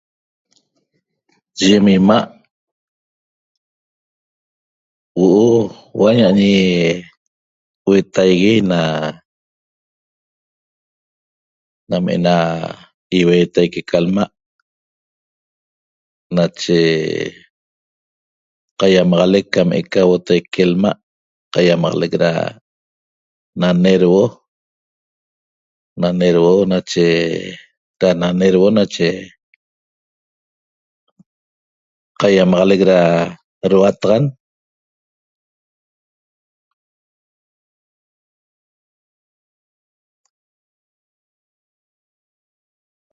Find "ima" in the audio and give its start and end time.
1.97-2.21